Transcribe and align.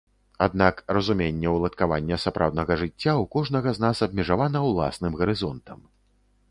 Аднак 0.45 0.75
разуменне 0.97 1.49
ўладкавання 1.55 2.15
сапраўднага 2.25 2.79
жыцця 2.83 2.97
ў 2.97 3.23
кожнага 3.35 3.69
з 3.77 3.85
нас 3.85 3.97
абмежавана 4.09 4.59
ўласным 4.71 5.13
гарызонтам. 5.23 5.79